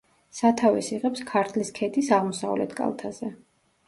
[0.35, 3.31] სათავეს იღებს ქართლის ქედის აღმოსავლეთ კალთაზე.